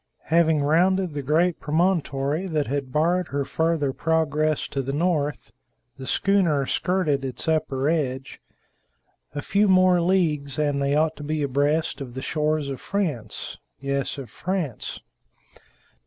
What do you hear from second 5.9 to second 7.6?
the schooner skirted its